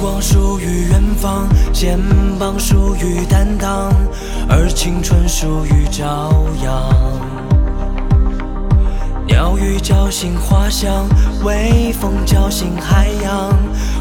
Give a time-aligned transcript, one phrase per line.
[0.00, 1.98] 光属于远方，肩
[2.38, 3.92] 膀属于担当，
[4.48, 6.32] 而青春属于朝
[6.64, 6.90] 阳。
[9.26, 11.06] 鸟语叫醒花香，
[11.44, 13.52] 微风叫醒海洋，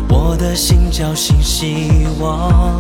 [0.08, 2.80] 我的心叫醒希望。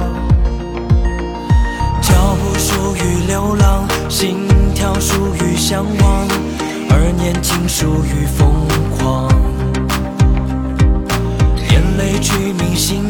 [2.02, 6.26] 脚步属于流浪，心跳属于向往，
[6.90, 8.50] 而年轻属于疯
[8.98, 9.28] 狂。
[11.70, 13.09] 眼泪取名信仰，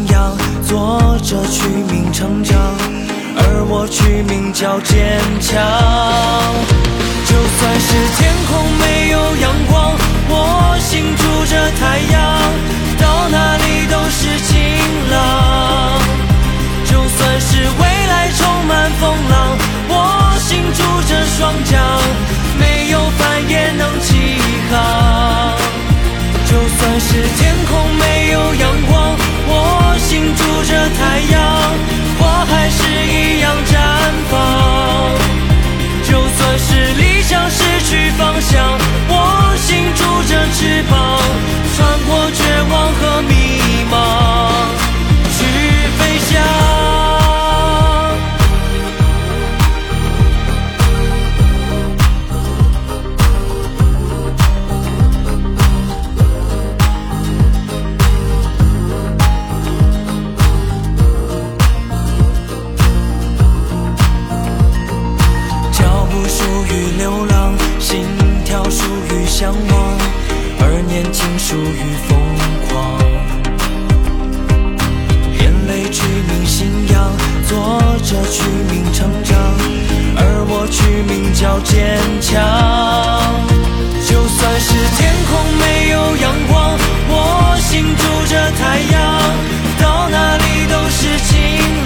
[0.70, 2.56] 作者取名成长，
[3.42, 5.58] 而我取名叫坚强。
[7.26, 9.98] 就算是天空没有阳光，
[10.30, 12.22] 我心住着太阳，
[13.02, 14.54] 到哪里都是晴
[15.10, 15.98] 朗。
[16.86, 19.58] 就算是未来充满风浪，
[19.90, 21.82] 我心住着双桨，
[22.62, 24.38] 没有帆也能起
[24.70, 25.58] 航。
[26.46, 27.58] 就算是天
[71.50, 72.10] 属于疯
[72.68, 73.00] 狂。
[75.34, 77.12] 眼泪取名信仰，
[77.48, 79.36] 作者取名成长，
[80.16, 82.38] 而我取名叫坚强。
[84.06, 86.78] 就算是天空没有阳光，
[87.10, 89.02] 我心住着太阳，
[89.82, 91.34] 到哪里都是晴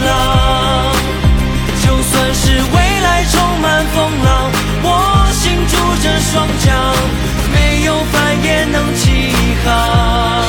[0.04, 0.92] 朗。
[1.80, 4.52] 就算是未来充满风浪，
[4.84, 4.92] 我
[5.32, 5.74] 心住
[6.04, 6.68] 着双桨，
[7.54, 9.23] 没有帆也能起
[9.66, 10.44] 航。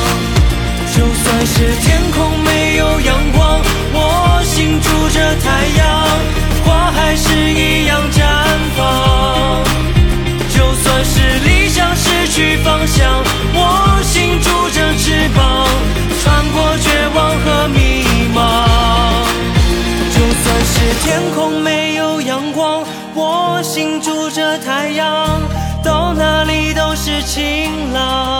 [0.95, 3.61] 就算是天空没有阳光，
[3.93, 5.83] 我心住着太阳，
[6.63, 8.21] 花还是一样绽
[8.77, 9.63] 放。
[10.49, 15.67] 就算是理想失去方向，我心住着翅膀，
[16.23, 18.39] 穿过绝望和迷茫。
[20.13, 22.83] 就算是天空没有阳光，
[23.13, 25.41] 我心住着太阳，
[25.83, 28.34] 到哪里都是晴朗。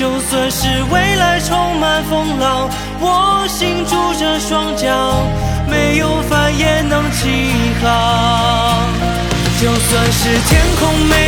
[0.00, 4.88] 就算是未来充满风浪，我心住着双脚，
[5.68, 7.28] 没有帆也能起
[7.82, 8.88] 航。
[9.60, 11.19] 就算是天空没